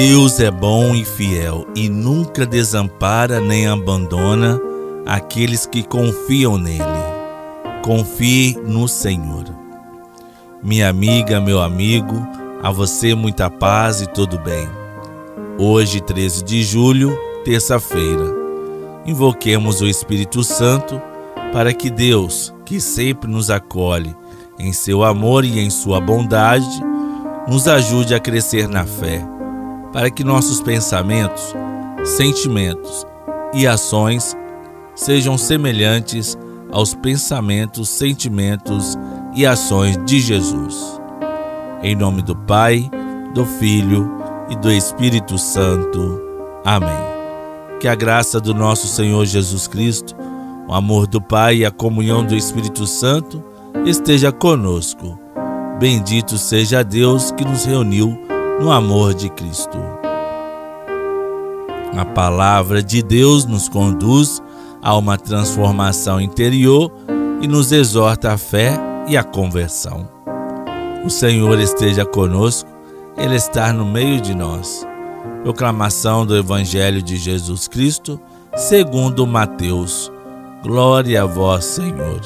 [0.00, 4.56] Deus é bom e fiel e nunca desampara nem abandona
[5.04, 6.84] aqueles que confiam nele.
[7.82, 9.46] Confie no Senhor.
[10.62, 12.14] Minha amiga, meu amigo,
[12.62, 14.68] a você muita paz e todo bem.
[15.58, 18.32] Hoje, 13 de julho, terça-feira,
[19.04, 21.02] invoquemos o Espírito Santo
[21.52, 24.14] para que Deus, que sempre nos acolhe
[24.60, 26.80] em seu amor e em sua bondade,
[27.48, 29.37] nos ajude a crescer na fé
[29.92, 31.54] para que nossos pensamentos,
[32.04, 33.06] sentimentos
[33.54, 34.36] e ações
[34.94, 36.36] sejam semelhantes
[36.70, 38.96] aos pensamentos, sentimentos
[39.34, 41.00] e ações de Jesus.
[41.82, 42.90] Em nome do Pai,
[43.34, 44.10] do Filho
[44.50, 46.20] e do Espírito Santo.
[46.64, 47.08] Amém.
[47.80, 50.14] Que a graça do nosso Senhor Jesus Cristo,
[50.66, 53.42] o amor do Pai e a comunhão do Espírito Santo
[53.86, 55.18] esteja conosco.
[55.78, 58.27] Bendito seja Deus que nos reuniu
[58.60, 59.78] no amor de Cristo.
[61.96, 64.42] A palavra de Deus nos conduz
[64.82, 66.92] a uma transformação interior
[67.40, 70.08] e nos exorta à fé e à conversão.
[71.04, 72.68] O Senhor esteja conosco,
[73.16, 74.86] Ele está no meio de nós.
[75.42, 78.20] Proclamação do Evangelho de Jesus Cristo,
[78.56, 80.12] segundo Mateus.
[80.62, 82.20] Glória a vós, Senhor.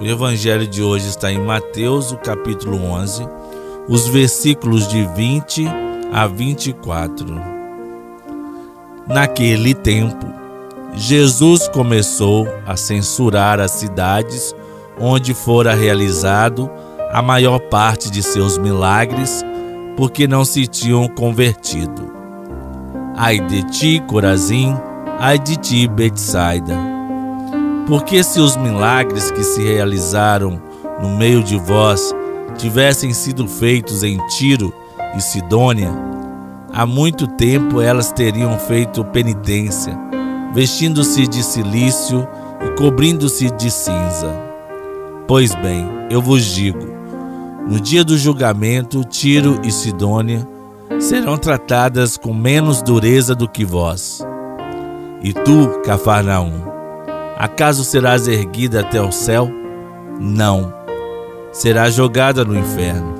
[0.00, 3.26] O Evangelho de hoje está em Mateus, o capítulo 11,
[3.88, 5.66] os versículos de 20
[6.12, 7.26] a 24.
[9.06, 10.26] Naquele tempo,
[10.94, 14.54] Jesus começou a censurar as cidades
[15.00, 16.70] onde fora realizado
[17.10, 19.42] a maior parte de seus milagres,
[19.96, 22.12] porque não se tinham convertido.
[23.16, 24.76] Ai de ti, Corazim,
[25.18, 26.76] ai de ti, Betsaida.
[27.86, 30.60] Porque se os milagres que se realizaram
[31.00, 32.14] no meio de vós
[32.58, 34.74] tivessem sido feitos em Tiro
[35.16, 35.90] e Sidônia,
[36.72, 39.96] há muito tempo elas teriam feito penitência,
[40.52, 42.26] vestindo-se de silício
[42.60, 44.34] e cobrindo-se de cinza.
[45.26, 46.84] Pois bem, eu vos digo:
[47.68, 50.46] no dia do julgamento, Tiro e Sidônia
[50.98, 54.20] serão tratadas com menos dureza do que vós.
[55.22, 56.62] E tu, Cafarnaum,
[57.36, 59.48] acaso serás erguida até o céu?
[60.20, 60.77] Não
[61.58, 63.14] será jogada no inferno.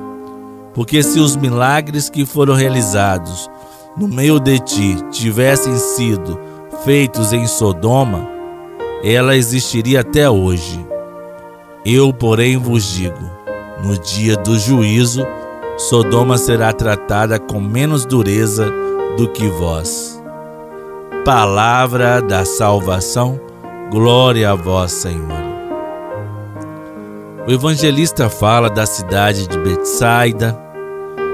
[0.73, 3.49] Porque se os milagres que foram realizados
[3.97, 6.39] no meio de ti tivessem sido
[6.85, 8.25] feitos em Sodoma,
[9.03, 10.85] ela existiria até hoje.
[11.85, 13.29] Eu, porém, vos digo:
[13.83, 15.25] no dia do juízo,
[15.77, 18.71] Sodoma será tratada com menos dureza
[19.17, 20.21] do que vós.
[21.25, 23.39] Palavra da salvação,
[23.91, 25.48] glória a vós, Senhor.
[27.49, 30.55] O evangelista fala da cidade de Betsaida,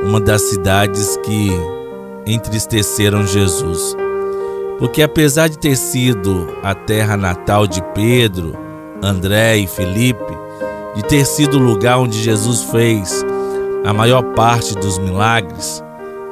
[0.01, 1.49] uma das cidades que
[2.25, 3.97] entristeceram Jesus.
[4.79, 8.53] Porque apesar de ter sido a terra natal de Pedro,
[9.03, 10.33] André e Felipe,
[10.95, 13.21] de ter sido o lugar onde Jesus fez
[13.83, 15.83] a maior parte dos milagres,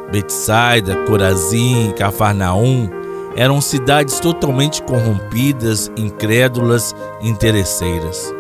[0.10, 2.90] Betsaida, Corazim e Cafarnaum
[3.36, 8.34] eram cidades totalmente corrompidas, incrédulas e interesseiras.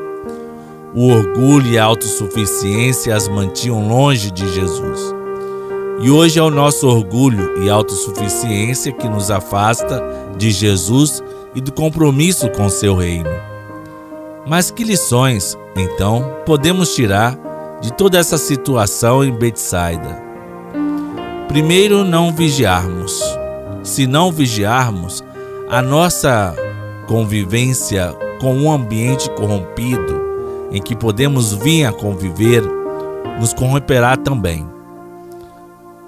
[0.95, 5.15] O orgulho e a autossuficiência as mantinham longe de Jesus.
[5.99, 10.03] E hoje é o nosso orgulho e autossuficiência que nos afasta
[10.37, 11.23] de Jesus
[11.55, 13.31] e do compromisso com seu reino.
[14.45, 17.39] Mas que lições, então, podemos tirar
[17.81, 20.21] de toda essa situação em Betsaida?
[21.47, 23.19] Primeiro, não vigiarmos.
[23.81, 25.23] Se não vigiarmos,
[25.69, 26.55] a nossa
[27.07, 30.32] convivência com um ambiente corrompido
[30.73, 32.63] em que podemos vir a conviver
[33.39, 34.67] nos corromperá também.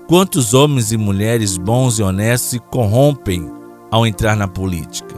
[0.07, 3.49] Quantos homens e mulheres bons e honestos se corrompem
[3.91, 5.15] ao entrar na política?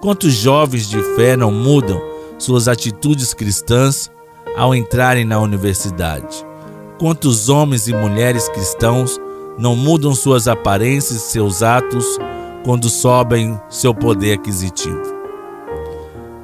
[0.00, 2.00] Quantos jovens de fé não mudam
[2.38, 4.10] suas atitudes cristãs
[4.56, 6.46] ao entrarem na universidade?
[6.98, 9.20] Quantos homens e mulheres cristãos
[9.58, 12.04] não mudam suas aparências e seus atos
[12.64, 15.15] quando sobem seu poder aquisitivo?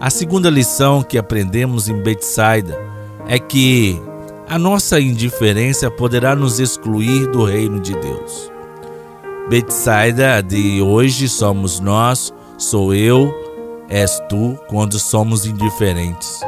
[0.02, 2.76] A segunda lição que aprendemos em Betsaida
[3.28, 4.02] é que
[4.48, 8.50] a nossa indiferença poderá nos excluir do reino de Deus.
[9.48, 13.32] Betsaida de hoje somos nós, sou eu,
[13.88, 16.40] és tu, quando somos indiferentes.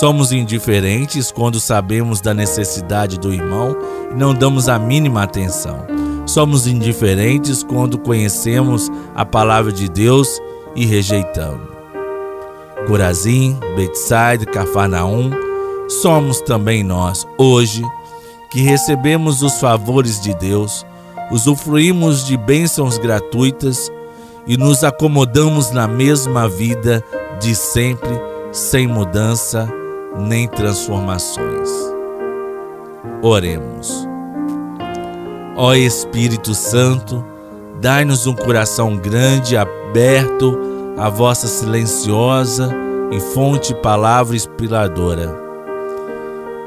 [0.00, 3.76] Somos indiferentes quando sabemos da necessidade do irmão
[4.10, 5.84] e não damos a mínima atenção.
[6.24, 10.40] Somos indiferentes quando conhecemos a palavra de Deus
[10.74, 11.73] e rejeitamos.
[12.86, 15.30] Corazim, Betsaida, Cafarnaum,
[15.88, 17.82] somos também nós, hoje,
[18.50, 20.84] que recebemos os favores de Deus,
[21.30, 23.90] usufruímos de bênçãos gratuitas
[24.46, 27.02] e nos acomodamos na mesma vida
[27.40, 28.10] de sempre,
[28.52, 29.68] sem mudança
[30.16, 31.70] nem transformações.
[33.22, 34.06] Oremos.
[35.56, 37.24] Ó Espírito Santo,
[37.80, 42.70] dai-nos um coração grande, aberto à vossa silenciosa
[43.10, 45.42] e fonte palavra inspiradora.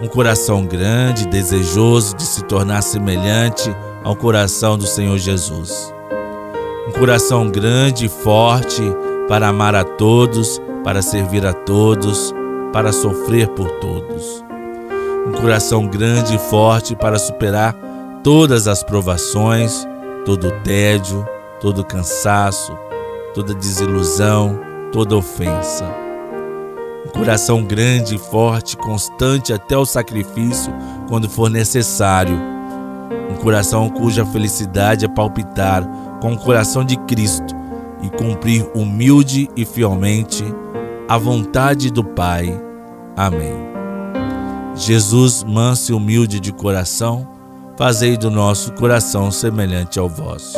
[0.02, 5.94] Um coração grande, desejoso de se tornar semelhante ao coração do Senhor Jesus.
[6.88, 8.82] Um coração grande e forte
[9.28, 12.34] para amar a todos, para servir a todos,
[12.72, 14.46] para sofrer por todos.
[15.28, 17.76] Um coração grande e forte para superar
[18.24, 19.86] todas as provações,
[20.26, 21.28] todo o tédio,
[21.60, 22.78] todo o cansaço,
[23.38, 24.60] toda desilusão,
[24.92, 25.86] toda ofensa.
[27.06, 30.74] Um coração grande e forte, constante até o sacrifício
[31.08, 32.36] quando for necessário.
[33.30, 35.88] Um coração cuja felicidade é palpitar
[36.20, 37.56] com o coração de Cristo
[38.02, 40.44] e cumprir humilde e fielmente
[41.08, 42.60] a vontade do Pai.
[43.16, 43.54] Amém.
[44.74, 47.28] Jesus, manso e humilde de coração,
[47.78, 50.58] fazei do nosso coração semelhante ao vosso.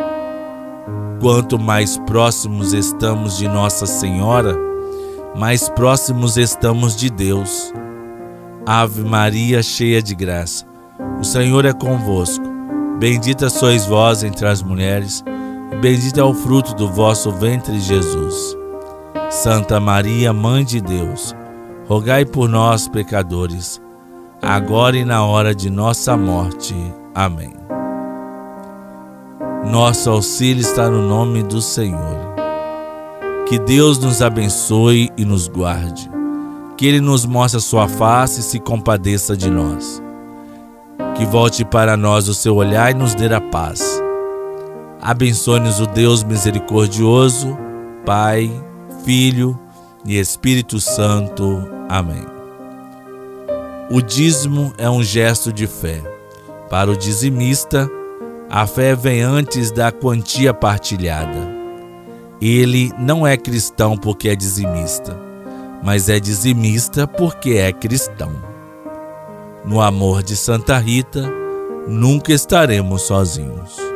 [1.21, 4.57] Quanto mais próximos estamos de Nossa Senhora,
[5.35, 7.71] mais próximos estamos de Deus.
[8.65, 10.65] Ave Maria, cheia de graça,
[11.19, 12.43] o Senhor é convosco.
[12.99, 15.23] Bendita sois vós entre as mulheres
[15.79, 18.55] Bendito é o fruto do vosso ventre, Jesus.
[19.29, 21.33] Santa Maria, Mãe de Deus,
[21.87, 23.81] rogai por nós, pecadores,
[24.41, 26.75] agora e na hora de nossa morte.
[27.15, 27.53] Amém.
[29.65, 32.31] Nosso auxílio está no nome do Senhor.
[33.47, 36.09] Que Deus nos abençoe e nos guarde.
[36.77, 40.01] Que Ele nos mostre a sua face e se compadeça de nós.
[41.15, 44.01] Que volte para nós o seu olhar e nos dê a paz
[45.01, 47.57] Abençoe-nos o Deus misericordioso,
[48.05, 48.51] Pai,
[49.03, 49.59] Filho
[50.05, 51.67] e Espírito Santo.
[51.89, 52.23] Amém.
[53.89, 56.03] O dízimo é um gesto de fé.
[56.69, 57.89] Para o dizimista,
[58.53, 61.39] a fé vem antes da quantia partilhada.
[62.41, 65.17] Ele não é cristão porque é dizimista,
[65.81, 68.33] mas é dizimista porque é cristão.
[69.63, 71.31] No amor de Santa Rita,
[71.87, 73.90] nunca estaremos sozinhos.